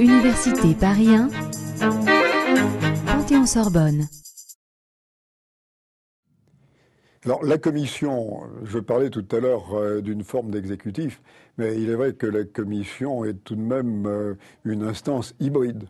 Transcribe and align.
Université 0.00 0.74
Paris 0.78 1.14
1, 1.14 1.28
Panthéon-Sorbonne. 3.06 4.06
Alors 7.24 7.44
la 7.44 7.58
commission, 7.58 8.42
je 8.62 8.78
parlais 8.78 9.10
tout 9.10 9.26
à 9.32 9.40
l'heure 9.40 9.74
euh, 9.74 10.00
d'une 10.00 10.22
forme 10.22 10.50
d'exécutif, 10.50 11.20
mais 11.58 11.76
il 11.76 11.90
est 11.90 11.94
vrai 11.94 12.12
que 12.12 12.26
la 12.26 12.44
commission 12.44 13.24
est 13.24 13.42
tout 13.42 13.56
de 13.56 13.62
même 13.62 14.06
euh, 14.06 14.34
une 14.64 14.84
instance 14.84 15.34
hybride 15.40 15.88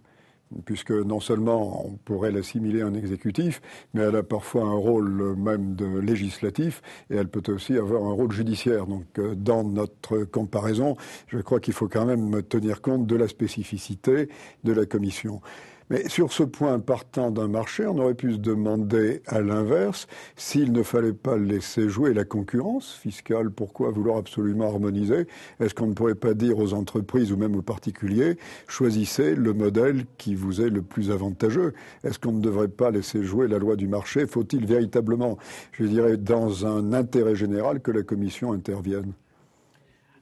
puisque 0.65 0.93
non 0.93 1.21
seulement 1.21 1.87
on 1.87 1.97
pourrait 1.97 2.31
l'assimiler 2.31 2.83
en 2.83 2.95
exécutif, 2.95 3.61
mais 3.95 4.03
elle 4.03 4.17
a 4.17 4.23
parfois 4.23 4.63
un 4.63 4.75
rôle 4.75 5.37
même 5.37 5.75
de 5.75 5.99
législatif 5.99 6.83
et 7.11 7.17
elle 7.17 7.29
peut 7.29 7.53
aussi 7.53 7.77
avoir 7.77 8.05
un 8.05 8.13
rôle 8.13 8.33
judiciaire. 8.33 8.87
Donc 8.87 9.07
euh, 9.19 9.35
dans 9.35 9.65
notre 9.65 10.25
comparaison, 10.25 10.97
je 11.29 11.39
crois 11.39 11.61
qu'il 11.61 11.75
faut 11.75 11.89
quand 11.89 12.07
même 12.07 12.43
tenir 12.43 12.81
compte 12.81 13.07
de 13.07 13.17
la 13.17 13.29
spécificité 13.29 14.29
de 14.65 14.73
la 14.73 14.87
Commission. 14.87 15.41
Mais 15.89 16.09
sur 16.09 16.33
ce 16.33 16.43
point, 16.43 16.81
partant 16.81 17.31
d'un 17.31 17.47
marché, 17.47 17.87
on 17.87 17.97
aurait 17.99 18.15
pu 18.15 18.33
se 18.33 18.39
demander 18.39 19.23
à 19.27 19.41
l'inverse 19.41 20.09
s'il 20.35 20.73
ne 20.73 20.83
fallait 20.83 21.13
pas 21.13 21.37
laisser 21.37 21.89
jouer 21.89 22.13
la 22.13 22.25
concurrence 22.25 22.93
fiscale. 22.93 23.51
Pourquoi 23.51 23.91
vouloir 23.91 24.17
absolument 24.17 24.67
harmoniser? 24.67 25.29
Est-ce 25.61 25.75
qu'on 25.75 25.87
ne 25.87 25.95
pourrait 25.95 26.17
pas 26.17 26.35
dire 26.35 26.59
aux 26.59 26.75
entreprises 26.75 27.31
ou 27.31 27.37
même 27.37 27.55
aux 27.55 27.63
particuliers 27.63 28.37
choisissez 28.67 29.37
le 29.37 29.53
modèle 29.53 30.07
qui 30.19 30.35
vous 30.35 30.61
est 30.61 30.71
le 30.71 30.83
plus 30.83 31.13
avantageux? 31.13 31.73
Est-ce 32.03 32.19
qu'on 32.19 32.33
ne 32.33 32.41
devrait 32.41 32.69
pas 32.69 32.91
laisser 32.91 33.23
jouer 33.23 33.47
la 33.47 33.59
loi 33.59 33.77
du 33.77 33.87
marché? 33.87 34.27
Faut-il 34.27 34.67
véritablement, 34.67 35.39
je 35.71 35.85
dirais, 35.85 36.17
dans 36.17 36.67
un 36.67 36.93
intérêt 36.93 37.37
général, 37.37 37.81
que 37.81 37.93
la 37.93 38.03
Commission 38.03 38.53
intervienne? 38.53 39.13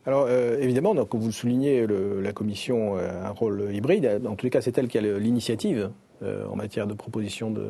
Alors 0.07 0.27
euh, 0.29 0.59
évidemment, 0.61 0.95
donc, 0.95 1.15
vous 1.15 1.33
soulignez, 1.33 1.87
la 1.87 2.33
Commission 2.33 2.97
a 2.97 3.29
un 3.29 3.31
rôle 3.31 3.69
hybride. 3.73 4.21
En 4.27 4.35
tous 4.35 4.47
les 4.47 4.51
cas, 4.51 4.61
c'est 4.61 4.77
elle 4.77 4.89
qui 4.89 4.99
a 4.99 5.01
l'initiative 5.01 5.91
euh, 6.23 6.47
en 6.47 6.57
matière 6.57 6.87
de 6.87 6.95
proposition 6.95 7.51
de, 7.51 7.67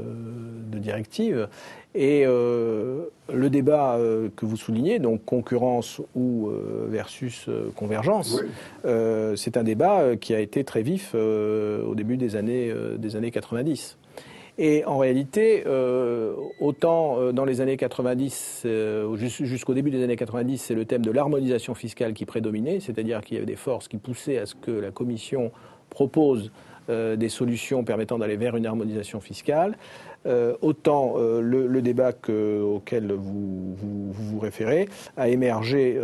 de 0.70 0.78
directive. 0.78 1.48
Et 1.94 2.24
euh, 2.26 3.04
le 3.32 3.50
débat 3.50 3.98
que 4.34 4.46
vous 4.46 4.56
soulignez, 4.56 4.98
donc 4.98 5.24
concurrence 5.24 6.00
ou 6.16 6.50
versus 6.88 7.48
convergence, 7.76 8.42
c'est 9.36 9.56
un 9.56 9.64
débat 9.64 10.16
qui 10.16 10.34
a 10.34 10.40
été 10.40 10.64
très 10.64 10.82
vif 10.82 11.14
au 11.14 11.94
début 11.94 12.16
des 12.16 12.36
années, 12.36 12.72
des 12.98 13.16
années 13.16 13.30
90. 13.30 13.96
Et 14.56 14.84
en 14.84 14.98
réalité, 14.98 15.64
euh, 15.66 16.34
autant 16.60 17.18
euh, 17.18 17.32
dans 17.32 17.44
les 17.44 17.60
années 17.60 17.76
90, 17.76 18.62
euh, 18.66 19.16
jusqu'au 19.16 19.74
début 19.74 19.90
des 19.90 20.02
années 20.04 20.16
90, 20.16 20.58
c'est 20.58 20.74
le 20.74 20.84
thème 20.84 21.04
de 21.04 21.10
l'harmonisation 21.10 21.74
fiscale 21.74 22.14
qui 22.14 22.24
prédominait, 22.24 22.78
c'est-à-dire 22.78 23.20
qu'il 23.22 23.34
y 23.34 23.38
avait 23.38 23.46
des 23.46 23.56
forces 23.56 23.88
qui 23.88 23.96
poussaient 23.96 24.38
à 24.38 24.46
ce 24.46 24.54
que 24.54 24.70
la 24.70 24.92
Commission 24.92 25.50
propose 25.94 26.50
euh, 26.90 27.16
des 27.16 27.30
solutions 27.30 27.82
permettant 27.82 28.18
d'aller 28.18 28.36
vers 28.36 28.56
une 28.56 28.66
harmonisation 28.66 29.18
fiscale. 29.18 29.78
Euh, 30.26 30.54
autant 30.60 31.14
euh, 31.16 31.40
le, 31.40 31.82
débat 31.82 32.12
auquel 32.28 33.12
vous, 33.12 33.74
vous, 33.76 34.38
référez 34.38 34.88
a 35.16 35.28
émergé 35.28 35.98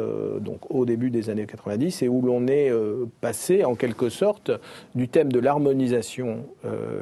au 0.71 0.87
début 0.87 1.11
des 1.11 1.29
années 1.29 1.47
90 1.47 2.03
et 2.03 2.09
où 2.09 2.23
l'on 2.23 2.47
est 2.47 2.73
passé 3.21 3.65
en 3.65 3.75
quelque 3.75 4.09
sorte 4.09 4.51
du 4.95 5.09
thème 5.09 5.33
de 5.33 5.41
l'harmonisation 5.41 6.45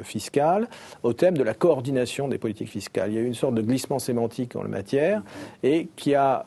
fiscale 0.01 0.67
au 1.03 1.13
thème 1.13 1.37
de 1.37 1.43
la 1.43 1.53
coordination 1.53 2.27
des 2.27 2.37
politiques 2.37 2.69
fiscales. 2.69 3.11
Il 3.11 3.15
y 3.15 3.17
a 3.17 3.21
eu 3.21 3.27
une 3.27 3.33
sorte 3.33 3.55
de 3.55 3.61
glissement 3.61 3.99
sémantique 3.99 4.55
en 4.55 4.63
la 4.63 4.69
matière 4.69 5.21
et 5.63 5.87
qui 5.95 6.15
a 6.15 6.45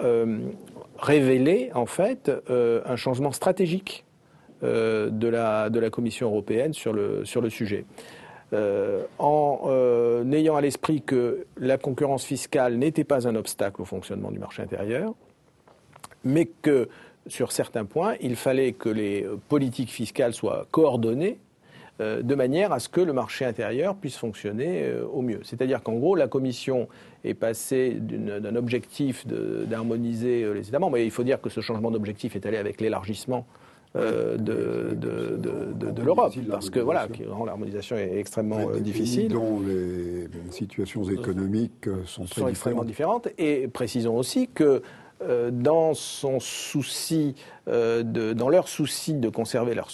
révélé 0.99 1.71
en 1.75 1.87
fait 1.87 2.31
un 2.49 2.97
changement 2.97 3.33
stratégique 3.33 4.05
de, 4.63 5.29
la, 5.29 5.71
de 5.71 5.81
la 5.81 5.91
Commission 5.91 6.29
européenne 6.29 6.73
sur 6.73 6.93
le, 6.93 7.25
sujet. 7.51 7.85
Euh, 8.53 9.05
en 9.19 9.63
euh, 9.67 10.31
ayant 10.31 10.57
à 10.57 10.61
l'esprit 10.61 11.01
que 11.01 11.47
la 11.57 11.79
concurrence 11.79 12.25
fiscale 12.25 12.77
n'était 12.77 13.05
pas 13.05 13.27
un 13.27 13.35
obstacle 13.35 13.81
au 13.81 13.87
fonctionnement 13.87 14.31
du 14.31 14.39
marché 14.39 14.63
intérieur, 14.63 15.15
mais 16.23 16.47
que 16.47 16.89
sur 17.27 17.51
certains 17.51 17.87
points, 17.87 18.15
il 18.21 18.37
fallait 18.37 18.73
que 18.73 18.91
les 18.91 19.27
politiques 19.49 19.91
fiscales 19.91 20.35
soient 20.35 20.67
coordonnées 20.71 21.39
de 22.01 22.35
manière 22.35 22.73
à 22.73 22.81
ce 22.81 22.89
que 22.89 23.01
le 23.01 23.13
marché 23.13 23.45
intérieur 23.45 23.95
puisse 23.95 24.17
fonctionner 24.17 24.93
au 25.13 25.23
mieux. 25.23 25.39
C'est-à-dire 25.45 25.85
qu'en 25.85 25.93
gros, 25.93 26.17
la 26.17 26.27
Commission 26.27 26.89
est 27.23 27.35
passée 27.35 27.97
d'un 28.01 28.57
objectif 28.57 29.25
d'harmoniser 29.25 30.53
les 30.53 30.69
États 30.69 30.81
membres, 30.81 30.97
et 30.97 31.05
il 31.05 31.13
faut 31.13 31.23
dire 31.23 31.41
que 31.41 31.49
ce 31.49 31.61
changement 31.61 31.93
d'objectif 31.93 32.35
est 32.35 32.45
allé 32.45 32.57
avec 32.57 32.81
l'élargissement 32.81 33.47
euh, 33.95 34.39
de, 34.39 34.95
de, 34.95 35.37
de, 35.91 36.03
l'Europe, 36.03 36.33
parce 36.49 36.71
que 36.71 36.81
voilà, 36.81 37.07
l'harmonisation 37.45 37.95
est 37.95 38.17
extrêmement 38.17 38.71
euh, 38.71 38.81
difficile. 38.81 39.29
Dont 39.31 39.61
les 39.61 40.29
situations 40.51 41.05
économiques 41.11 41.89
euh, 41.89 42.03
sont, 42.07 42.25
très 42.25 42.49
extrêmement 42.49 42.85
différentes. 42.85 43.29
Et 43.37 43.69
précisons 43.69 44.17
aussi 44.17 44.49
que 44.49 44.83
dans 45.53 45.95
son 45.95 46.41
souci, 46.41 47.37
de, 47.69 48.33
dans 48.33 48.49
leur 48.49 48.67
souci 48.67 49.15
de 49.15 49.29
conserver 49.29 49.73
leur, 49.75 49.89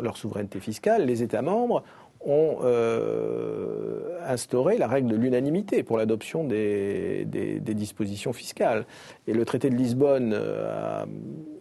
leur, 0.00 0.16
souveraineté 0.16 0.58
fiscale, 0.58 1.04
les 1.04 1.22
États 1.22 1.42
membres 1.42 1.82
ont 2.24 2.60
instauré 4.26 4.78
la 4.78 4.86
règle 4.86 5.10
de 5.10 5.16
l'unanimité 5.16 5.82
pour 5.82 5.98
l'adoption 5.98 6.44
des, 6.44 7.26
des, 7.26 7.60
des, 7.60 7.74
dispositions 7.74 8.32
fiscales. 8.32 8.86
Et 9.26 9.34
le 9.34 9.44
traité 9.44 9.68
de 9.68 9.76
Lisbonne 9.76 10.32
a 10.32 11.04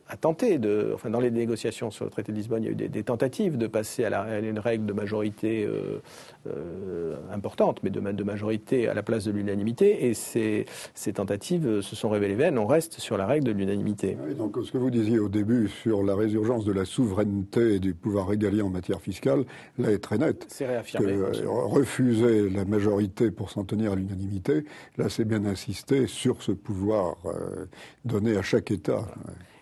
a 0.10 0.18
tenté 0.18 0.58
de, 0.58 0.92
enfin 0.96 1.12
dans 1.12 1.20
les 1.20 1.30
négociations 1.30 1.92
sur 1.92 2.04
le 2.04 2.12
traité 2.12 2.32
de 2.32 2.38
Lisbonne, 2.38 2.64
il 2.64 2.66
y 2.66 2.70
a 2.70 2.72
eu 2.72 2.90
des, 2.90 3.04
tentatives 3.04 3.58
de 3.58 3.68
passer 3.68 4.04
à, 4.04 4.10
la, 4.10 4.40
une 4.40 4.58
règle 4.58 4.88
de 4.88 4.94
majorité 4.94 5.66
euh, 5.66 6.02
euh, 6.48 7.16
importante, 7.32 7.82
mais 7.84 7.92
de, 7.92 8.00
de, 8.00 8.24
majorité 8.24 8.88
à 8.88 8.96
la 8.96 9.04
place 9.04 9.26
de 9.26 9.32
l'unanimité, 9.32 10.08
et 10.08 10.16
ces, 10.16 10.66
ces, 10.96 11.14
tentatives 11.14 11.82
se 11.82 11.96
sont 11.96 12.10
révélées 12.10 12.34
vaines. 12.34 12.58
On 12.58 12.66
reste 12.66 13.00
sur 13.00 13.18
la 13.18 13.28
règle 13.28 13.46
de 13.46 13.52
l'unanimité. 13.52 14.18
donc 14.36 14.58
ce 14.64 14.72
que 14.72 14.80
vous 14.80 14.90
disiez 14.90 15.20
au 15.20 15.30
début 15.30 15.68
sur 15.68 16.02
la 16.04 16.16
résurgence 16.16 16.66
de 16.66 16.72
la 16.72 16.86
souveraineté 16.86 17.76
et 17.76 17.80
du 17.80 17.94
pouvoir 17.94 18.28
régalien 18.28 18.66
en 18.66 18.70
matière 18.70 19.02
fiscale, 19.02 19.46
là 19.78 19.92
est 19.92 20.00
très 20.00 20.18
net. 20.18 20.48
C'est 20.50 20.66
réaffirmé. 20.66 21.14
Que, 21.14 21.44
euh, 21.46 21.50
refuser 21.52 22.50
la 22.50 22.66
majorité 22.66 23.30
pour 23.30 23.52
s'en 23.52 23.64
tenir 23.64 23.92
à 23.92 23.96
l'unanimité, 23.96 24.66
là 24.98 25.08
c'est 25.08 25.26
bien 25.26 25.46
insister 25.46 26.08
sur 26.08 26.42
ce 26.42 26.52
pouvoir 26.52 27.18
donné 28.06 28.38
à 28.38 28.42
chaque 28.42 28.72
État. 28.72 29.06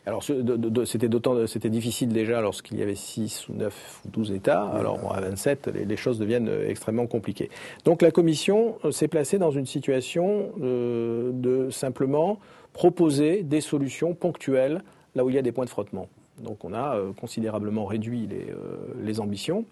Alors 0.07 0.23
c'était 0.23 1.09
d'autant 1.09 1.45
c'était 1.47 1.69
difficile 1.69 2.07
déjà 2.07 2.39
lorsqu'il 2.39 2.79
y 2.79 2.81
avait 2.81 2.95
6 2.95 3.49
ou 3.49 3.53
9 3.55 4.01
ou 4.05 4.09
12 4.09 4.31
États. 4.31 4.63
Alors 4.63 5.13
à 5.13 5.19
27, 5.19 5.69
les, 5.85 5.97
choses 5.97 6.17
deviennent 6.17 6.47
euh, 6.47 6.69
extrêmement 6.69 7.07
compliquées. 7.07 7.49
Donc 7.83 8.01
la 8.01 8.09
Commission 8.09 8.77
euh, 8.85 8.91
s'est 8.91 9.09
placée 9.09 9.37
dans 9.37 9.51
une 9.51 9.65
situation 9.65 10.53
euh, 10.61 11.31
de, 11.33 11.69
simplement 11.71 12.39
proposer 12.71 13.43
des 13.43 13.59
solutions 13.59 14.13
ponctuelles 14.13 14.81
là 15.13 15.25
où 15.25 15.29
il 15.29 15.35
y 15.35 15.39
a 15.39 15.41
des 15.41 15.51
points 15.51 15.65
de 15.65 15.69
frottement. 15.69 16.07
Donc 16.41 16.63
on 16.63 16.73
a 16.73 16.97
considérablement 17.19 17.85
réduit 17.85 18.27
les, 18.27 18.53
les 19.01 19.19
ambitions 19.19 19.65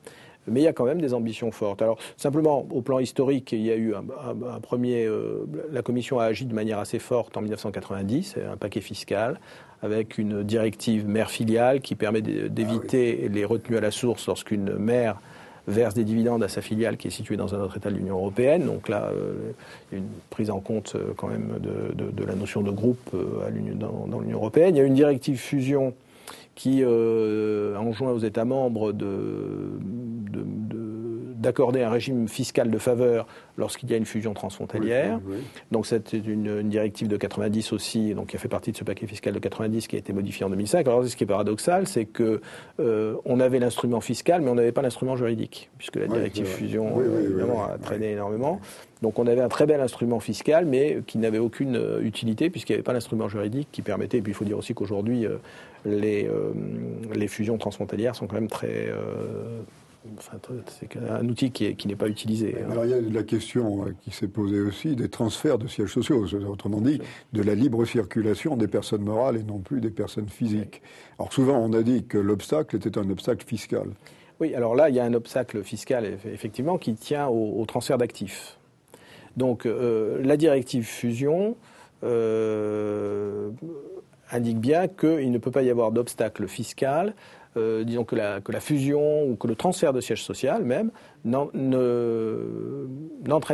mais 0.47 0.61
il 0.61 0.63
y 0.63 0.67
a 0.67 0.73
quand 0.73 0.85
même 0.85 1.01
des 1.01 1.13
ambitions 1.13 1.51
fortes. 1.51 1.81
Alors 1.81 1.97
simplement, 2.17 2.65
au 2.71 2.81
plan 2.81 2.99
historique, 2.99 3.51
il 3.51 3.61
y 3.61 3.71
a 3.71 3.75
eu 3.75 3.93
un, 3.95 4.59
premier. 4.61 5.05
Euh, 5.05 5.45
la 5.71 5.81
Commission 5.81 6.19
a 6.19 6.25
agi 6.25 6.45
de 6.45 6.53
manière 6.53 6.79
assez 6.79 6.99
forte 6.99 7.37
en 7.37 7.41
1990, 7.41 8.37
un 8.51 8.57
paquet 8.57 8.81
fiscal 8.81 9.39
avec 9.81 10.17
une 10.17 10.41
directive 10.41 11.07
mère 11.07 11.29
filiale 11.29 11.81
qui 11.81 11.95
permet 11.95 12.21
d'éviter 12.21 13.23
ah 13.25 13.29
les 13.31 13.45
retenues 13.45 13.77
à 13.77 13.81
la 13.81 13.91
source 13.91 14.25
lorsqu'une 14.25 14.73
mère 14.77 15.19
verse 15.67 15.93
des 15.93 16.03
dividendes 16.03 16.43
à 16.43 16.47
sa 16.47 16.61
filiale 16.61 16.97
qui 16.97 17.07
est 17.07 17.11
située 17.11 17.37
dans 17.37 17.55
un 17.55 17.59
autre 17.59 17.77
État 17.77 17.89
de 17.89 17.95
l'Union 17.95 18.15
européenne. 18.15 18.65
Donc 18.65 18.87
là, 18.87 19.09
euh, 19.11 19.51
il 19.91 19.95
y 19.95 19.97
a 19.97 20.03
une 20.03 20.09
prise 20.29 20.49
en 20.49 20.59
compte 20.59 20.93
euh, 20.95 21.13
quand 21.15 21.27
même 21.27 21.59
de, 21.59 22.25
la 22.25 22.35
notion 22.35 22.61
de 22.61 22.71
groupe 22.71 23.11
dans, 23.73 24.07
dans 24.07 24.19
l'Union 24.19 24.37
européenne. 24.37 24.75
Il 24.75 24.79
y 24.79 24.81
a 24.81 24.85
une 24.85 24.95
directive 24.95 25.37
fusion 25.37 25.93
qui 26.55 26.79
euh, 26.81 27.75
enjoint 27.75 28.11
aux 28.11 28.19
États 28.19 28.45
membres 28.45 28.93
de, 28.93 29.09
d'accorder 31.45 31.83
un 31.83 31.91
régime 31.91 32.27
fiscal 32.27 32.71
de 32.71 32.77
faveur 32.79 33.27
lorsqu'il 33.57 33.89
y 33.91 33.93
a 33.93 33.97
une 33.97 34.05
fusion 34.05 34.33
transfrontalière. 34.33 35.19
Donc 35.71 35.85
c'est 35.85 36.13
une, 36.13 36.67
directive 36.69 37.07
de 37.07 37.17
90 37.17 37.71
aussi, 37.71 38.15
donc 38.15 38.27
qui 38.27 38.35
a 38.35 38.39
fait 38.39 38.47
partie 38.47 38.71
de 38.71 38.77
ce 38.77 38.83
paquet 38.83 39.05
fiscal 39.05 39.31
de 39.31 39.39
90 39.39 39.87
qui 39.87 39.95
a 39.95 39.99
été 39.99 40.11
modifié 40.11 40.43
en 40.43 40.49
2005. 40.49 40.87
Alors 40.87 41.05
ce 41.05 41.15
qui 41.15 41.23
est 41.23 41.27
paradoxal, 41.27 41.87
c'est 41.87 42.05
que 42.05 42.41
euh, 42.79 43.15
on 43.25 43.39
avait 43.39 43.59
l'instrument 43.59 44.01
fiscal, 44.01 44.41
mais 44.41 44.49
on 44.49 44.55
n'avait 44.55 44.71
pas 44.71 44.81
l'instrument 44.81 45.15
juridique, 45.15 45.69
puisque 45.77 45.97
la 45.97 46.07
directive 46.07 46.47
fusion 46.47 46.99
évidemment 47.01 47.63
a 47.65 47.77
traîné 47.77 48.11
énormément. 48.13 48.59
Donc 49.03 49.19
on 49.19 49.27
avait 49.27 49.41
un 49.41 49.49
très 49.49 49.67
bel 49.67 49.81
instrument 49.81 50.19
fiscal, 50.19 50.65
mais 50.65 51.01
qui 51.05 51.19
n'avait 51.19 51.37
aucune 51.37 51.75
euh, 51.75 52.01
utilité 52.01 52.49
puisqu'il 52.49 52.73
n'y 52.73 52.77
avait 52.77 52.83
pas 52.83 52.93
l'instrument 52.93 53.29
juridique 53.29 53.67
qui 53.71 53.83
permettait. 53.83 54.17
Et 54.17 54.21
puis 54.21 54.31
il 54.31 54.35
faut 54.35 54.45
dire 54.45 54.57
aussi 54.57 54.73
qu'aujourd'hui, 54.73 55.27
euh, 55.27 55.37
les, 55.85 56.27
les 57.13 57.27
fusions 57.27 57.59
transfrontalières 57.59 58.15
sont 58.15 58.25
quand 58.25 58.35
même 58.35 58.47
très 58.47 58.89
c'est 60.67 60.97
un 60.97 61.27
outil 61.27 61.51
qui, 61.51 61.87
n'est 61.87 61.95
pas 61.95 62.07
utilisé. 62.07 62.57
Hein. 62.59 62.71
Alors 62.71 62.85
il 62.85 62.91
y 62.91 62.93
a 62.93 63.01
la 63.01 63.23
question 63.23 63.85
qui 64.01 64.11
s'est 64.11 64.27
posée 64.27 64.59
aussi 64.59 64.95
des 64.95 65.09
transferts 65.09 65.57
de 65.57 65.67
sièges 65.67 65.93
sociaux, 65.93 66.25
autrement 66.47 66.81
dit, 66.81 67.01
de 67.33 67.41
la 67.41 67.55
libre 67.55 67.85
circulation 67.85 68.57
des 68.57 68.67
personnes 68.67 69.03
morales 69.03 69.37
et 69.37 69.43
non 69.43 69.59
plus 69.59 69.81
des 69.81 69.89
personnes 69.89 70.29
physiques. 70.29 70.81
Alors 71.19 71.33
souvent 71.33 71.57
on 71.57 71.73
a 71.73 71.81
dit 71.81 72.05
que 72.05 72.17
l'obstacle 72.17 72.75
était 72.75 72.97
un 72.97 73.09
obstacle 73.09 73.45
fiscal. 73.45 73.87
Oui, 74.39 74.53
alors 74.53 74.75
là 74.75 74.89
il 74.89 74.95
y 74.95 74.99
a 74.99 75.05
un 75.05 75.13
obstacle 75.13 75.63
fiscal 75.63 76.05
effectivement 76.25 76.77
qui 76.77 76.95
tient 76.95 77.27
au, 77.27 77.65
transfert 77.65 77.97
d'actifs. 77.97 78.57
Donc 79.37 79.65
la 79.65 80.37
directive 80.37 80.85
fusion 80.85 81.55
euh, 82.03 83.49
indique 84.31 84.59
bien 84.59 84.87
qu'il 84.87 85.31
ne 85.31 85.37
peut 85.37 85.51
pas 85.51 85.63
y 85.63 85.69
avoir 85.69 85.91
d'obstacle 85.91 86.47
fiscal, 86.47 87.13
euh, 87.57 87.83
disons 87.83 88.03
que 88.03 88.15
la, 88.15 88.41
que 88.41 88.51
la, 88.51 88.59
fusion 88.59 89.23
ou 89.23 89.35
que 89.35 89.47
le 89.47 89.55
transfert 89.55 89.93
de 89.93 90.01
siège 90.01 90.23
social 90.23 90.63
même 90.63 90.91
n'entraîne 91.23 92.03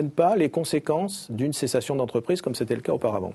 pas 0.10 0.36
les 0.36 0.50
conséquences 0.50 1.32
d'une 1.32 1.54
cessation 1.54 1.96
d'entreprise 1.96 2.42
comme 2.42 2.56
c'était 2.56 2.76
le 2.76 2.82
cas 2.82 2.94
auparavant. 2.94 3.34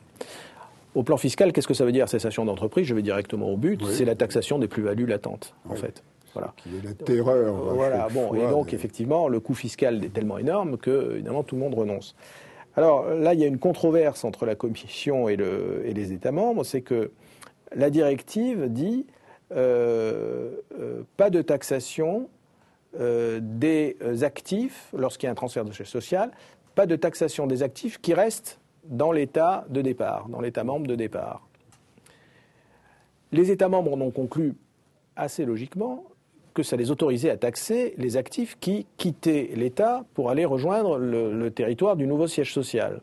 Au 0.95 1.03
plan 1.03 1.17
fiscal, 1.19 1.53
qu'est-ce 1.53 1.69
que 1.69 1.75
ça 1.75 1.85
veut 1.85 1.93
dire 1.93 2.09
cessation 2.09 2.45
d'entreprise? 2.45 2.87
Je 2.87 2.95
vais 2.95 3.03
directement 3.03 3.51
au 3.51 3.57
but, 3.57 3.85
c'est 3.87 4.05
la 4.07 4.15
taxation 4.15 4.59
des 4.59 4.67
plus-values 4.67 5.07
latentes, 5.07 5.55
en 5.69 5.75
fait. 5.75 6.03
Voilà. 6.33 6.55
Qui 6.57 6.71
est 6.71 6.83
la 6.83 6.93
terreur. 6.95 7.55
Voilà, 7.55 8.09
bon, 8.09 8.35
et 8.35 8.41
donc 8.41 8.75
effectivement, 8.75 9.29
le 9.29 9.41
coût 9.41 9.55
fiscal 9.55 10.05
est 10.05 10.13
tellement 10.13 10.39
énorme 10.39 10.79
que, 10.79 11.13
évidemment, 11.15 11.43
tout 11.43 11.55
le 11.55 11.63
monde 11.63 11.75
renonce. 11.75 12.15
Alors 12.77 13.09
là, 13.09 13.33
il 13.33 13.41
y 13.41 13.45
a 13.45 13.47
une 13.47 13.59
controverse 13.59 14.25
entre 14.25 14.45
la 14.45 14.55
Commission 14.55 15.29
et, 15.29 15.37
les 15.37 16.13
États 16.13 16.33
membres, 16.33 16.65
c'est 16.65 16.83
que 16.83 17.11
la 17.75 17.89
directive 17.91 18.67
dit 18.71 19.07
euh, 19.53 20.57
euh, 20.79 21.03
pas 21.17 21.31
de 21.31 21.41
taxation 21.41 22.29
euh, 22.99 23.39
des 23.41 23.97
actifs 24.23 24.89
lorsqu'il 24.97 25.27
y 25.27 25.29
a 25.29 25.33
un 25.33 25.37
transfert 25.37 25.65
de 25.65 25.73
chèque 25.73 25.87
social, 25.87 26.31
pas 26.75 26.87
de 26.87 26.97
taxation 26.97 27.47
des 27.47 27.63
actifs 27.63 28.01
qui 28.01 28.13
restent 28.13 28.59
dans 28.85 29.13
l'État 29.13 29.65
de 29.69 29.83
départ, 29.83 30.29
dans 30.29 30.41
l'État 30.41 30.65
membre 30.65 30.87
de 30.87 30.95
départ. 30.95 31.47
Les 33.33 33.51
États 33.51 33.69
membres 33.69 33.93
en 33.93 34.01
ont 34.01 34.11
conclu 34.11 34.55
assez 35.17 35.45
logiquement 35.45 36.05
que 36.55 36.63
ça 36.63 36.77
les 36.77 36.91
autorisait 36.91 37.31
à 37.31 37.37
taxer 37.37 37.95
les 37.99 38.17
actifs 38.17 38.59
qui 38.59 38.87
quittaient 38.97 39.51
l'État 39.55 40.05
pour 40.15 40.31
aller 40.31 40.45
rejoindre 40.45 40.99
le, 40.99 41.51
territoire 41.51 41.97
du 41.97 42.07
nouveau 42.07 42.27
siège 42.27 42.53
social. 42.53 43.01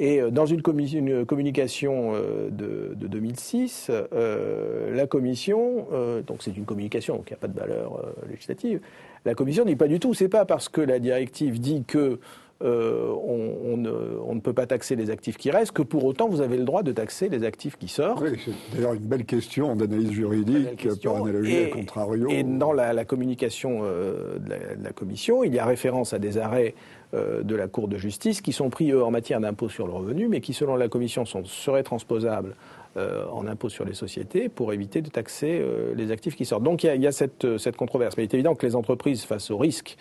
Et 0.00 0.18
euh, 0.18 0.30
dans 0.30 0.46
une, 0.46 0.62
communication 0.62 2.12
euh, 2.14 2.48
de, 2.50 2.94
2006, 3.06 3.90
euh, 3.90 4.96
la 4.96 5.06
Commission, 5.06 5.86
donc 6.26 6.38
c'est 6.40 6.56
une 6.56 6.64
communication, 6.64 7.16
donc 7.16 7.28
il 7.28 7.34
n'y 7.34 7.36
a 7.36 7.40
pas 7.40 7.48
de 7.48 7.58
valeur 7.58 8.02
législative, 8.28 8.80
la 9.26 9.34
Commission 9.34 9.66
dit 9.66 9.76
pas 9.76 9.88
du 9.88 10.00
tout, 10.00 10.14
c'est 10.14 10.30
pas 10.30 10.46
parce 10.46 10.70
que 10.70 10.80
la 10.80 10.98
directive 10.98 11.60
dit 11.60 11.84
que 11.86 12.18
euh, 12.62 13.14
on, 13.24 13.78
ne, 13.78 14.40
peut 14.40 14.52
pas 14.52 14.66
taxer 14.66 14.94
les 14.94 15.10
actifs 15.10 15.38
qui 15.38 15.50
restent, 15.50 15.72
que 15.72 15.82
pour 15.82 16.04
autant 16.04 16.28
vous 16.28 16.42
avez 16.42 16.58
le 16.58 16.64
droit 16.64 16.82
de 16.82 16.92
taxer 16.92 17.30
les 17.30 17.44
actifs 17.44 17.78
qui 17.78 17.88
sortent. 17.88 18.22
Oui, 18.22 18.38
c'est 18.44 18.52
d'ailleurs 18.74 18.92
une 18.92 19.00
belle 19.00 19.24
question 19.24 19.74
d'analyse 19.76 20.10
juridique 20.10 20.86
par 21.02 21.16
analogie 21.16 21.56
et, 21.56 21.70
contrario. 21.70 22.28
Et 22.28 22.42
dans 22.42 22.72
la, 22.72 23.04
communication 23.06 23.80
euh, 23.84 24.38
de, 24.38 24.84
la, 24.84 24.92
Commission, 24.92 25.42
il 25.42 25.54
y 25.54 25.58
a 25.58 25.64
référence 25.64 26.12
à 26.12 26.18
des 26.18 26.36
arrêts 26.36 26.74
de 27.12 27.54
la 27.56 27.66
Cour 27.66 27.88
de 27.88 27.96
justice 27.96 28.40
qui 28.40 28.52
sont 28.52 28.70
pris, 28.70 28.92
eux, 28.92 29.02
en 29.02 29.10
matière 29.10 29.40
d'impôt 29.40 29.68
sur 29.68 29.86
le 29.86 29.92
revenu, 29.92 30.28
mais 30.28 30.40
qui, 30.40 30.52
selon 30.52 30.76
la 30.76 30.88
Commission, 30.88 31.24
sont, 31.24 31.44
seraient 31.44 31.82
transposables 31.82 32.54
en 32.96 33.46
impôt 33.46 33.68
sur 33.68 33.84
les 33.84 33.94
sociétés 33.94 34.48
pour 34.48 34.72
éviter 34.72 35.00
de 35.02 35.10
taxer 35.10 35.64
les 35.94 36.10
actifs 36.10 36.36
qui 36.36 36.44
sortent. 36.44 36.62
Donc 36.64 36.84
il 36.84 36.86
y 36.86 36.90
a, 36.90 36.94
il 36.94 37.02
y 37.02 37.06
a 37.06 37.12
cette, 37.12 37.58
cette, 37.58 37.76
controverse. 37.76 38.16
Mais 38.16 38.24
il 38.24 38.26
est 38.26 38.34
évident 38.34 38.54
que 38.54 38.66
les 38.66 38.76
entreprises, 38.76 39.24
face 39.24 39.50
au 39.50 39.58
risque 39.58 39.96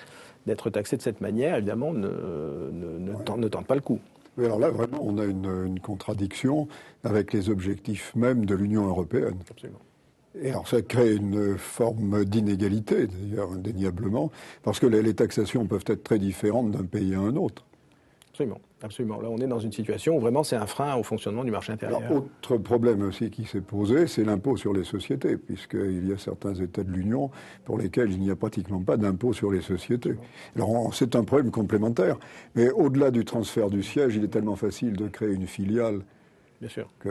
d'être 0.45 0.69
taxé 0.69 0.97
de 0.97 1.01
cette 1.01 1.21
manière, 1.21 1.55
évidemment, 1.55 1.93
ne, 1.93 2.09
ne, 2.09 3.47
tente, 3.47 3.65
pas 3.65 3.75
le 3.75 3.81
coup. 3.81 3.99
Mais 4.37 4.45
alors 4.45 4.59
là, 4.59 4.69
vraiment, 4.69 4.99
on 5.01 5.17
a 5.17 5.25
une, 5.25 5.79
contradiction 5.81 6.67
avec 7.03 7.33
les 7.33 7.49
objectifs 7.49 8.13
même 8.15 8.45
de 8.45 8.55
l'Union 8.55 8.87
européenne. 8.87 9.35
Absolument. 9.49 9.79
Et 10.35 10.49
alors 10.49 10.67
ça 10.67 10.81
crée 10.81 11.15
une 11.15 11.57
forme 11.57 12.25
d'inégalité, 12.25 13.07
d'ailleurs, 13.07 13.51
indéniablement, 13.51 14.31
parce 14.63 14.79
que 14.79 14.85
les 14.85 15.13
taxations 15.13 15.65
peuvent 15.65 15.85
être 15.87 16.03
très 16.03 16.19
différentes 16.19 16.71
d'un 16.71 16.85
pays 16.85 17.15
à 17.15 17.19
un 17.19 17.35
autre. 17.35 17.65
Absolument. 18.29 18.59
Absolument. 18.81 19.19
Là, 19.19 19.27
on 19.29 19.37
est 19.39 19.47
dans 19.47 19.59
une 19.59 19.73
situation 19.73 20.15
où 20.15 20.21
vraiment 20.21 20.43
c'est 20.43 20.55
un 20.55 20.65
frein 20.65 20.95
au 20.95 21.03
fonctionnement 21.03 21.43
du 21.43 21.51
marché 21.51 21.73
intérieur. 21.73 22.01
Alors, 22.01 22.23
autre 22.23 22.57
problème 22.57 23.01
aussi 23.01 23.29
qui 23.29 23.43
s'est 23.43 23.59
posé, 23.59 24.07
c'est 24.07 24.23
l'impôt 24.23 24.55
sur 24.55 24.71
les 24.71 24.85
sociétés, 24.85 25.35
puisqu'il 25.35 26.07
y 26.07 26.13
a 26.13 26.17
certains 26.17 26.53
États 26.53 26.83
de 26.83 26.91
l'Union 26.91 27.29
pour 27.65 27.77
lesquels 27.77 28.11
il 28.13 28.21
n'y 28.21 28.31
a 28.31 28.37
pratiquement 28.37 28.81
pas 28.81 28.95
d'impôt 28.95 29.33
sur 29.33 29.51
les 29.51 29.59
sociétés. 29.59 30.15
Alors, 30.55 30.93
c'est 30.93 31.17
un 31.17 31.25
problème 31.25 31.51
complémentaire. 31.51 32.17
Mais 32.55 32.69
au-delà 32.69 33.11
du 33.11 33.25
transfert 33.25 33.69
du 33.69 33.83
siège, 33.83 34.15
il 34.15 34.23
est 34.23 34.29
tellement 34.29 34.55
facile 34.55 34.93
de 34.93 35.09
créer 35.09 35.33
une 35.33 35.47
filiale 35.47 36.05
Bien 36.59 36.69
sûr. 36.69 36.89
Que 36.99 37.09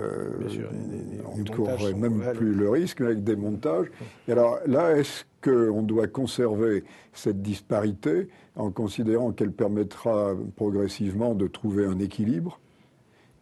on 1.27 1.39
ne 1.39 1.45
courrait 1.45 1.95
même 1.95 2.23
plus 2.35 2.53
le 2.53 2.69
risque 2.69 3.01
avec 3.01 3.25
des 3.25 3.37
montages. 3.37 3.87
Et 4.27 4.33
alors 4.33 4.59
là, 4.67 4.97
est-ce 4.97 5.25
qu'on 5.43 5.83
doit 5.83 6.07
conserver 6.07 6.85
cette 7.13 7.41
disparité 7.41 8.29
en 8.57 8.71
considérant 8.71 9.33
qu'elle 9.33 9.53
permettra 9.53 10.35
progressivement 10.57 11.35
de 11.35 11.47
trouver 11.47 11.87
un 11.87 11.99
équilibre? 11.99 12.61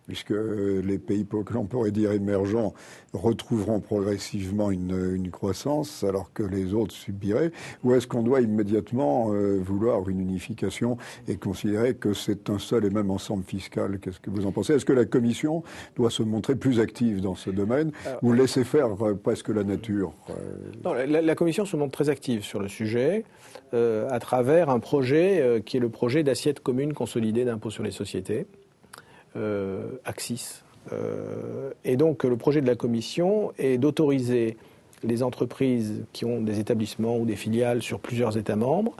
Puisque 0.07 0.35
les 0.35 0.99
pays 0.99 1.27
que 1.27 1.53
l'on 1.53 1.65
pourrait 1.65 1.91
dire 1.91 2.13
émergents 2.13 2.75
retrouveront 3.13 3.81
progressivement 3.81 4.71
une, 4.71 5.31
croissance 5.31 6.05
alors 6.05 6.33
que 6.33 6.43
les 6.43 6.73
autres 6.73 6.95
subiraient. 6.95 7.51
Ou 7.83 7.95
est-ce 7.95 8.07
qu'on 8.07 8.23
doit 8.23 8.41
immédiatement 8.41 9.33
euh, 9.33 9.59
vouloir 9.61 10.09
une 10.09 10.21
unification 10.21 10.97
et 11.27 11.37
considérer 11.37 11.95
que 11.95 12.15
c'est 12.15 12.49
un 12.49 12.59
seul 12.59 12.85
et 12.85 12.91
même 12.91 13.11
ensemble 13.11 13.45
fiscal? 13.45 13.99
Qu'est-ce 13.99 14.21
que 14.21 14.31
vous 14.31 14.47
en 14.47 14.53
pensez? 14.53 14.75
Est-ce 14.75 14.85
que 14.85 14.93
la 14.93 15.05
Commission 15.05 15.63
doit 15.97 16.11
se 16.11 16.23
montrer 16.23 16.55
plus 16.55 16.81
active 16.81 17.21
dans 17.21 17.35
ce 17.35 17.51
domaine 17.51 17.91
ou 18.23 18.33
laisser 18.33 18.65
faire 18.65 19.05
euh, 19.05 19.15
presque 19.15 19.49
la 19.49 19.65
nature 19.65 20.13
euh? 20.31 20.35
non, 20.85 20.95
la, 20.95 21.35
Commission 21.35 21.65
se 21.65 21.77
montre 21.77 21.93
très 21.93 22.09
active 22.09 22.45
sur 22.45 22.61
le 22.61 22.69
sujet 22.69 23.25
à 23.73 24.19
travers 24.21 24.71
un 24.71 24.79
projet 24.79 25.63
qui 25.67 25.77
est 25.77 25.81
le 25.81 25.91
projet 25.91 26.23
d'assiette 26.23 26.61
commune 26.61 26.95
consolidée 26.95 27.45
d'impôt 27.45 27.71
sur 27.71 27.83
les 27.83 27.91
sociétés. 27.91 28.47
euh, 28.47 28.66
Axis. 30.05 30.63
Euh, 30.93 31.71
et 31.85 31.97
donc 31.97 32.25
le 32.25 32.37
projet 32.37 32.61
de 32.61 32.67
la 32.67 32.77
Commission 32.77 33.53
est 33.59 33.79
d'autoriser 33.79 34.57
les 35.03 35.23
entreprises 35.23 36.05
qui 36.13 36.25
ont 36.25 36.41
des 36.41 36.59
établissements 36.59 37.19
ou 37.19 37.27
des 37.27 37.37
filiales 37.37 37.83
sur 37.83 38.01
plusieurs 38.01 38.39
États 38.39 38.57
membres 38.57 38.97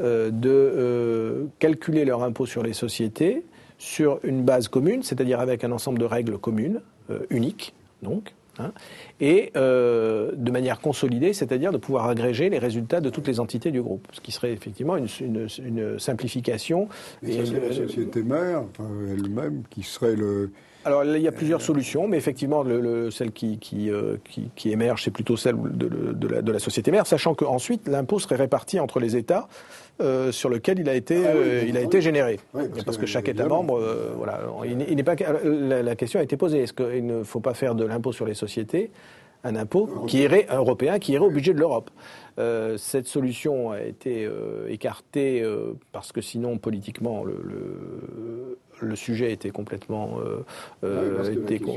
euh, 0.00 0.30
de 0.30 1.46
calculer 1.58 2.04
leur 2.04 2.22
impôt 2.22 2.46
sur 2.46 2.62
les 2.62 2.72
sociétés 2.72 3.44
sur 3.78 4.20
une 4.22 4.42
base 4.42 4.68
commune, 4.68 5.02
c'est-à-dire 5.02 5.38
avec 5.38 5.62
un 5.62 5.70
ensemble 5.70 5.98
de 5.98 6.06
règles 6.06 6.38
communes, 6.38 6.80
uniques, 7.28 7.74
donc, 8.02 8.34
Hein, 8.58 8.72
et 9.20 9.52
euh, 9.56 10.32
de 10.34 10.50
manière 10.50 10.80
consolidée, 10.80 11.32
c'est-à-dire 11.32 11.72
de 11.72 11.78
pouvoir 11.78 12.08
agréger 12.08 12.48
les 12.48 12.58
résultats 12.58 13.00
de 13.00 13.10
toutes 13.10 13.26
les 13.26 13.40
entités 13.40 13.70
du 13.70 13.82
groupe, 13.82 14.06
ce 14.12 14.20
qui 14.20 14.32
serait 14.32 14.52
effectivement 14.52 14.96
une, 14.96 15.08
une, 15.20 15.98
simplification. 15.98 16.88
Et, 17.22 17.44
c'est 17.44 17.60
la 17.60 17.72
société 17.72 18.22
mère 18.22 18.64
elle-même 19.10 19.62
qui 19.70 19.82
serait 19.82 20.16
le, 20.16 20.50
alors 20.86 21.04
il 21.04 21.20
y 21.20 21.26
a 21.26 21.32
plusieurs 21.32 21.60
solutions, 21.60 22.06
mais 22.06 22.16
effectivement 22.16 22.62
le, 22.62 23.10
celle 23.10 23.32
qui, 23.32 23.58
euh, 23.90 24.16
qui, 24.30 24.50
qui, 24.54 24.70
émerge, 24.70 25.02
c'est 25.02 25.10
plutôt 25.10 25.36
celle 25.36 25.56
de, 25.60 25.88
de, 25.88 26.28
la, 26.28 26.42
de, 26.42 26.52
la, 26.52 26.60
société 26.60 26.92
mère, 26.92 27.08
sachant 27.08 27.34
qu'ensuite 27.34 27.88
l'impôt 27.88 28.20
serait 28.20 28.36
réparti 28.36 28.78
entre 28.78 29.00
les 29.00 29.16
États 29.16 29.48
euh, 30.00 30.30
sur 30.30 30.48
lequel 30.48 30.78
il 30.78 30.88
a 30.88 30.94
été, 30.94 31.26
ah 31.26 31.30
euh, 31.30 31.64
il 31.66 31.76
a 31.76 31.80
été 31.80 32.00
généré. 32.00 32.38
parce, 32.84 32.98
que, 32.98 33.06
chaque 33.06 33.28
État 33.28 33.46
membre, 33.46 33.82
voilà, 34.16 34.42
il, 34.64 34.76
n'est 34.76 35.02
pas, 35.02 35.16
la, 35.44 35.96
question 35.96 36.20
a 36.20 36.22
été 36.22 36.36
posée, 36.36 36.62
est-ce 36.62 36.72
qu'il 36.72 37.04
ne 37.04 37.24
faut 37.24 37.40
pas 37.40 37.54
faire 37.54 37.74
de 37.74 37.84
l'impôt 37.84 38.12
sur 38.12 38.24
les 38.24 38.34
sociétés 38.34 38.90
un 39.44 39.54
impôt 39.54 39.86
qui 40.08 40.18
irait 40.18 40.46
européen, 40.50 40.98
qui 40.98 41.12
irait 41.12 41.24
au 41.24 41.30
budget 41.30 41.52
de 41.52 41.58
l'Europe? 41.58 41.90
cette 42.76 43.06
solution 43.06 43.70
a 43.70 43.80
été 43.80 44.28
écartée 44.68 45.42
parce 45.90 46.12
que 46.12 46.20
sinon 46.20 46.58
politiquement 46.58 47.24
le, 47.24 47.40
le 47.42 48.58
sujet 48.94 49.32
était 49.32 49.50
complètement, 49.50 50.18
euh, 50.24 50.44
euh 50.84 51.32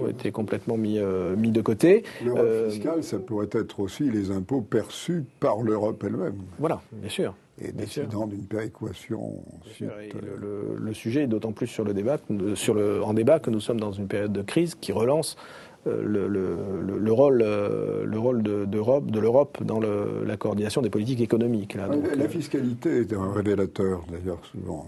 était, 0.09 0.31
complètement 0.31 0.77
mis, 0.77 0.99
euh, 0.99 1.35
mis 1.35 1.51
de 1.51 1.61
côté. 1.61 2.03
L'Europe 2.23 2.41
euh, 2.43 2.69
fiscale, 2.69 3.03
ça 3.03 3.19
pourrait 3.19 3.49
être 3.51 3.79
aussi 3.79 4.09
les 4.09 4.31
impôts 4.31 4.61
perçus 4.61 5.23
par 5.39 5.61
l'Europe 5.61 6.03
elle-même. 6.05 6.37
Voilà, 6.59 6.81
bien 6.91 7.09
sûr. 7.09 7.35
Et 7.61 7.73
décidant 7.73 8.25
d'une 8.25 8.45
péréquation. 8.45 9.43
Le, 9.81 10.77
le, 10.77 10.93
sujet 10.93 11.23
est 11.23 11.27
d'autant 11.27 11.51
plus 11.51 11.67
sur 11.67 11.83
le 11.83 11.93
débat, 11.93 12.17
sur 12.55 12.73
le, 12.73 13.03
en 13.03 13.13
débat 13.13 13.39
que 13.39 13.49
nous 13.49 13.59
sommes 13.59 13.81
dans 13.81 13.91
une 13.91 14.07
période 14.07 14.31
de 14.31 14.41
crise 14.41 14.75
qui 14.75 14.93
relance 14.93 15.35
euh, 15.87 16.03
le, 16.03 16.27
le, 16.27 17.11
rôle, 17.13 17.41
euh, 17.41 18.03
le 18.03 18.19
rôle 18.19 18.43
de, 18.43 18.65
de 18.65 19.19
l'Europe 19.19 19.63
dans 19.63 19.79
la 19.79 20.35
coordination 20.35 20.81
des 20.81 20.89
politiques 20.89 21.21
économiques. 21.21 21.75
Là, 21.75 21.87
la, 21.87 22.25
euh, 22.25 22.27
fiscalité 22.27 23.01
est 23.01 23.13
un 23.13 23.31
révélateur, 23.31 24.03
d'ailleurs, 24.11 24.41
souvent. 24.51 24.85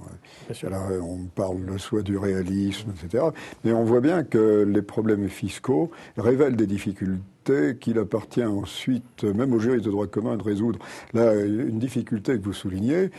on 1.01 1.25
parle 1.33 1.79
soit 1.79 2.01
du 2.01 2.17
réalisme, 2.17 2.91
etc. 2.91 3.23
Mais 3.63 3.71
on 3.71 3.85
voit 3.85 4.01
bien 4.01 4.23
que 4.23 4.63
les 4.67 4.81
problèmes 4.81 5.29
fiscaux 5.29 5.91
révèlent 6.17 6.57
des 6.57 6.67
difficultés 6.67 7.21
difficulté 7.41 7.79
qu'il 7.79 7.97
appartient 7.97 8.43
ensuite, 8.43 9.23
même 9.23 9.51
aux 9.53 9.59
juristes 9.59 9.85
de 9.85 9.89
droit 9.89 10.05
commun, 10.05 10.37
de 10.37 10.43
résoudre. 10.43 10.77
Là, 11.13 11.33
une 11.33 11.79
difficulté 11.79 12.37
que 12.37 12.43
vous 12.43 12.53
soulignez, 12.53 13.09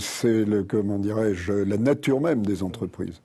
c'est 0.00 0.46
le, 0.46 0.62
comment 0.62 0.98
dirais-je, 0.98 1.52
la 1.52 1.76
nature 1.76 2.22
même 2.22 2.46
des 2.46 2.62
entreprises. 2.62 3.20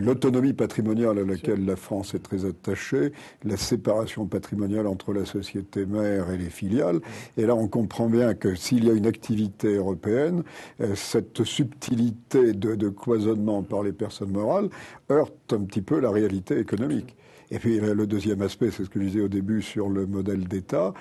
L'autonomie 0.00 0.52
patrimoniale 0.52 1.18
à 1.18 1.24
laquelle 1.24 1.64
la 1.64 1.76
France 1.76 2.14
est 2.14 2.22
très 2.22 2.44
attachée, 2.44 3.12
la 3.44 3.56
séparation 3.56 4.26
patrimoniale 4.26 4.86
entre 4.86 5.12
la 5.12 5.26
société 5.26 5.84
mère 5.84 6.30
et 6.30 6.38
les 6.38 6.50
filiales. 6.50 7.00
Et 7.36 7.46
là, 7.46 7.54
on 7.54 7.68
comprend 7.68 8.08
bien 8.08 8.34
que 8.34 8.54
s'il 8.54 8.84
y 8.84 8.90
a 8.90 8.94
une 8.94 9.06
activité 9.06 9.74
européenne, 9.74 10.44
euh, 10.80 10.94
cette 10.94 11.44
subtilité 11.44 12.52
de, 12.52 12.74
de 12.74 12.88
cloisonnement 12.88 13.62
par 13.62 13.82
les 13.82 13.92
personnes 13.92 14.30
morales 14.30 14.70
heurte 15.10 15.52
un 15.52 15.64
petit 15.64 15.82
peu 15.82 16.00
la 16.00 16.10
réalité 16.10 16.58
économique. 16.58 17.16
Et 17.50 17.58
puis 17.58 17.78
le 17.78 18.06
deuxième 18.06 18.42
aspect, 18.42 18.70
c'est 18.70 18.84
ce 18.84 18.90
que 18.90 19.00
je 19.00 19.06
disais 19.06 19.20
au 19.20 19.28
début 19.28 19.62
sur 19.62 19.88
le 19.88 20.06
modèle 20.06 20.48
d'État, 20.48 20.94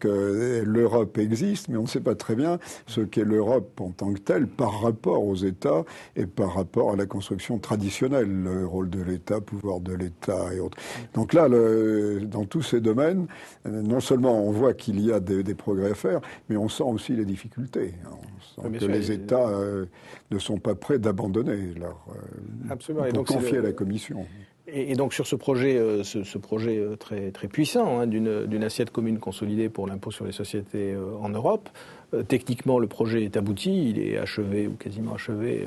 que 0.00 0.08
euh, 0.08 0.64
l'Europe 0.64 1.18
existe, 1.18 1.68
mais 1.68 1.76
on 1.76 1.82
ne 1.82 1.88
sait 1.88 2.00
pas 2.00 2.14
très 2.14 2.34
bien 2.34 2.58
ce 2.86 3.00
qu'est 3.00 3.24
l'Europe 3.24 3.80
en 3.80 3.90
tant 3.90 4.12
que 4.12 4.18
telle 4.18 4.46
par 4.46 4.80
rapport 4.80 5.24
aux 5.24 5.36
États 5.36 5.84
et 6.16 6.26
par 6.26 6.54
rapport 6.54 6.92
à 6.92 6.96
la 6.96 7.06
construction 7.06 7.58
traditionnelle, 7.58 8.28
le 8.28 8.66
rôle 8.66 8.90
de 8.90 9.02
l'État, 9.02 9.40
pouvoir 9.40 9.80
de 9.80 9.94
l'État 9.94 10.52
et 10.54 10.60
autres. 10.60 10.78
Donc 11.14 11.32
là, 11.32 11.48
le, 11.48 12.22
dans 12.24 12.44
tous 12.44 12.62
ces 12.62 12.80
domaines, 12.80 13.26
euh, 13.66 13.82
non 13.82 14.00
seulement 14.00 14.44
on 14.44 14.50
voit 14.50 14.74
qu'il 14.74 15.00
y 15.00 15.12
a 15.12 15.20
des, 15.20 15.42
des, 15.42 15.54
progrès 15.54 15.90
à 15.90 15.94
faire, 15.94 16.20
mais 16.48 16.56
on 16.56 16.68
sent 16.68 16.84
aussi 16.84 17.14
les 17.14 17.24
difficultés. 17.24 17.94
On 18.06 18.62
sent 18.62 18.78
que 18.78 18.84
les 18.86 19.12
États 19.12 19.48
euh, 19.48 19.86
ne 20.30 20.38
sont 20.38 20.58
pas 20.58 20.74
prêts 20.74 20.98
d'abandonner 20.98 21.74
leur 21.78 22.04
Absolument. 22.68 23.04
pour 23.12 23.24
confier 23.24 23.58
à 23.58 23.62
la 23.62 23.72
Commission. 23.72 24.26
Et, 24.76 24.96
donc 24.96 25.14
sur 25.14 25.26
ce 25.26 25.36
projet, 25.36 25.76
euh, 25.76 26.02
ce, 26.02 26.38
projet 26.38 26.78
euh, 26.78 26.96
très, 26.96 27.30
très 27.30 27.46
puissant 27.46 28.00
hein, 28.00 28.06
d'une 28.08 28.64
assiette 28.64 28.90
commune 28.90 29.20
consolidée 29.20 29.68
pour 29.68 29.86
l'impôt 29.86 30.10
sur 30.10 30.24
les 30.24 30.32
sociétés 30.32 30.92
euh, 30.92 31.16
en 31.22 31.28
Europe, 31.28 31.68
techniquement 32.28 32.78
le 32.78 32.86
projet 32.86 33.24
est 33.24 33.36
abouti, 33.36 33.90
il 33.90 33.98
est 33.98 34.18
achevé 34.18 34.68
ou 34.68 34.74
quasiment 34.74 35.14
achevé. 35.14 35.66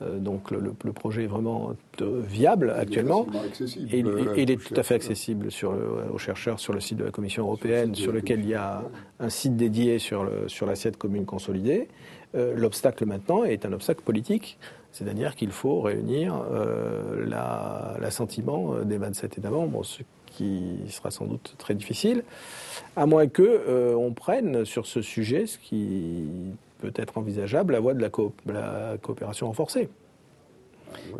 donc 0.00 0.52
le, 0.52 0.92
projet 0.92 1.24
est 1.24 1.26
vraiment 1.26 1.72
viable 2.00 2.70
actuellement. 2.70 3.26
et, 3.92 4.04
il 4.36 4.50
est 4.52 4.56
tout 4.56 4.74
à 4.76 4.84
fait 4.84 4.94
accessible 4.94 5.50
sur 5.50 5.74
aux 6.12 6.18
chercheurs 6.18 6.60
sur 6.60 6.72
le 6.72 6.78
site 6.78 6.98
de 6.98 7.04
la 7.04 7.10
Commission 7.10 7.42
européenne, 7.42 7.92
sur 7.96 8.12
lequel 8.12 8.38
il 8.38 8.50
y 8.50 8.54
a 8.54 8.84
un 9.18 9.30
site 9.30 9.56
dédié 9.56 9.98
sur 9.98 10.22
l'assiette 10.22 10.94
sur 10.94 10.98
commune 10.98 11.24
consolidée. 11.24 11.88
L'obstacle 12.34 13.04
maintenant 13.04 13.42
est 13.42 13.66
un 13.66 13.72
obstacle 13.72 14.02
politique. 14.02 14.60
C'est-à-dire 14.98 15.36
qu'il 15.36 15.52
faut 15.52 15.80
réunir 15.80 16.42
euh, 16.50 17.24
l'assentiment 18.00 18.74
euh, 18.74 18.82
des 18.82 18.98
27 18.98 19.38
États 19.38 19.50
membres, 19.50 19.84
ce 19.84 20.02
qui 20.26 20.76
sera 20.88 21.12
sans 21.12 21.26
doute 21.26 21.54
très 21.56 21.74
difficile, 21.74 22.24
à 22.96 23.06
moins 23.06 23.28
qu'on 23.28 23.44
euh, 23.46 24.10
prenne 24.10 24.64
sur 24.64 24.86
ce 24.86 25.00
sujet, 25.00 25.46
ce 25.46 25.58
qui 25.58 26.26
peut 26.80 26.92
être 26.96 27.16
envisageable, 27.16 27.74
la 27.74 27.80
voie 27.80 27.94
de 27.94 28.00
la, 28.00 28.96
coopération 29.00 29.46
renforcée, 29.46 29.88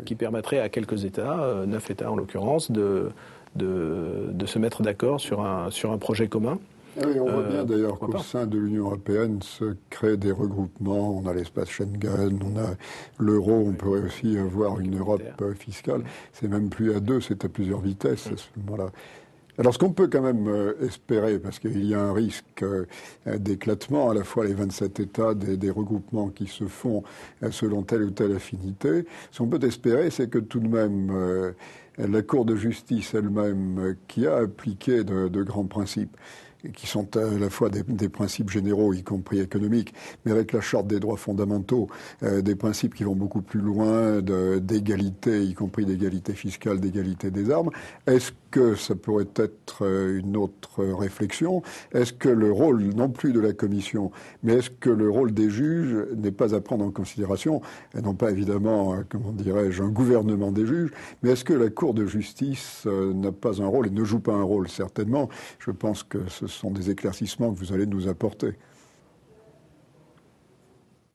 qui 0.03 0.15
permettrait 0.15 0.59
à 0.59 0.67
quelques 0.67 1.05
États, 1.05 1.63
neuf 1.65 1.89
États 1.89 2.11
en 2.11 2.17
l'occurrence, 2.17 2.71
de, 2.71 3.11
de, 3.55 4.45
se 4.45 4.59
mettre 4.59 4.81
d'accord 4.81 5.21
sur 5.21 5.45
un, 5.45 5.71
sur 5.71 5.93
un 5.93 5.97
projet 5.97 6.27
commun 6.27 6.59
oui, 7.05 7.19
on 7.19 7.31
voit 7.31 7.43
bien 7.43 7.59
euh, 7.59 7.63
d'ailleurs 7.63 7.99
qu'au 7.99 8.17
sein 8.19 8.45
de 8.45 8.57
l'Union 8.57 8.85
européenne 8.85 9.41
se 9.41 9.75
créent 9.89 10.17
des 10.17 10.31
regroupements. 10.31 11.17
On 11.17 11.27
a 11.27 11.33
l'espace 11.33 11.69
Schengen, 11.69 12.39
on 12.43 12.57
a 12.59 12.75
l'euro, 13.17 13.65
on 13.67 13.73
pourrait 13.73 14.01
aussi 14.01 14.37
avoir 14.37 14.79
une 14.79 14.97
Europe 14.97 15.21
fiscale. 15.57 16.03
C'est 16.33 16.47
même 16.47 16.69
plus 16.69 16.93
à 16.93 16.99
deux, 16.99 17.21
c'est 17.21 17.45
à 17.45 17.49
plusieurs 17.49 17.81
vitesses 17.81 18.27
à 18.27 18.37
ce 18.37 18.47
moment-là. 18.57 18.91
Alors, 19.57 19.73
ce 19.73 19.79
qu'on 19.79 19.91
peut 19.91 20.07
quand 20.07 20.21
même 20.21 20.47
euh, 20.47 20.73
espérer, 20.85 21.37
parce 21.37 21.59
qu'il 21.59 21.85
y 21.85 21.93
a 21.93 22.01
un 22.01 22.13
risque 22.13 22.63
euh, 22.63 22.85
d'éclatement, 23.25 24.09
à 24.09 24.13
la 24.13 24.23
fois 24.23 24.45
les 24.45 24.53
27 24.53 25.01
États, 25.01 25.33
des, 25.33 25.69
regroupements 25.69 26.29
qui 26.29 26.47
se 26.47 26.65
font 26.65 27.03
selon 27.51 27.83
telle 27.83 28.03
ou 28.03 28.11
telle 28.11 28.33
affinité, 28.33 29.05
ce 29.31 29.39
qu'on 29.39 29.47
peut 29.47 29.65
espérer, 29.65 30.11
c'est 30.11 30.29
que 30.29 30.39
tout 30.39 30.61
de 30.61 30.67
même, 30.69 31.53
la 31.97 32.21
Cour 32.21 32.45
de 32.45 32.55
justice 32.55 33.13
elle-même, 33.13 33.97
qui 34.07 34.27
a 34.27 34.37
appliqué 34.37 35.03
de 35.03 35.43
grands 35.43 35.65
principes, 35.65 36.15
qui 36.73 36.87
sont 36.87 37.15
à 37.15 37.39
la 37.39 37.49
fois 37.49 37.69
des, 37.69 38.09
principes 38.09 38.49
généraux, 38.49 38.93
y 38.93 39.03
compris 39.03 39.39
économiques, 39.39 39.93
mais 40.25 40.31
avec 40.31 40.51
la 40.51 40.61
charte 40.61 40.87
des 40.87 40.99
droits 40.99 41.17
fondamentaux, 41.17 41.87
euh, 42.23 42.41
des 42.41 42.55
principes 42.55 42.95
qui 42.95 43.03
vont 43.03 43.15
beaucoup 43.15 43.41
plus 43.41 43.61
loin 43.61 44.21
d'égalité, 44.21 45.43
y 45.43 45.53
compris 45.53 45.85
d'égalité 45.85 46.33
fiscale, 46.33 46.79
d'égalité 46.79 47.31
des 47.31 47.49
armes. 47.51 47.69
Est-ce 48.07 48.31
que 48.51 48.75
ça 48.75 48.95
pourrait 48.95 49.27
être 49.35 49.83
euh, 49.85 50.19
une 50.19 50.35
autre 50.35 50.83
réflexion? 50.83 51.61
Est-ce 51.93 52.13
que 52.13 52.29
le 52.29 52.51
rôle, 52.51 52.83
non 52.95 53.09
plus 53.09 53.31
de 53.31 53.39
la 53.39 53.53
Commission, 53.53 54.11
mais 54.43 54.55
est-ce 54.55 54.69
que 54.69 54.89
le 54.89 55.09
rôle 55.09 55.33
des 55.33 55.49
juges 55.49 55.95
n'est 56.17 56.31
pas 56.31 56.55
à 56.55 56.59
prendre 56.59 56.83
en 56.83 56.91
considération? 56.91 57.61
Et 57.97 58.01
Non 58.01 58.15
pas 58.15 58.31
évidemment, 58.31 58.95
euh, 58.95 58.97
comment 59.07 59.31
dirais-je, 59.31 59.81
un 59.81 59.89
gouvernement 59.89 60.51
des 60.51 60.65
juges, 60.65 60.91
mais 61.23 61.31
est-ce 61.31 61.45
que 61.45 61.53
la 61.53 61.69
Cour 61.69 61.93
de 61.93 62.05
justice 62.05 62.85
n'a 62.85 63.31
pas 63.31 63.61
un 63.61 63.67
rôle 63.67 63.87
et 63.87 63.91
ne 63.91 64.03
joue 64.03 64.19
pas 64.19 64.33
un 64.33 64.43
rôle? 64.43 64.67
Certainement. 64.67 65.29
Je 65.59 65.71
pense 65.71 66.03
que 66.03 66.19
ce 66.27 66.47
ce 66.49 66.59
sont 66.59 66.71
des 66.71 66.89
éclaircissements 66.89 67.53
que 67.53 67.59
vous 67.59 67.73
allez 67.73 67.85
nous 67.85 68.07
apporter. 68.07 68.55